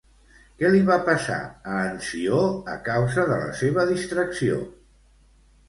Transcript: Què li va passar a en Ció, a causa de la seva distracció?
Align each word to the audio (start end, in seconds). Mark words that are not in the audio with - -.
Què 0.61 0.69
li 0.75 0.79
va 0.87 0.95
passar 1.09 1.37
a 1.73 1.75
en 1.91 1.99
Ció, 2.09 2.41
a 2.77 2.79
causa 2.89 3.29
de 3.33 3.39
la 3.45 3.55
seva 3.63 3.87
distracció? 3.93 4.59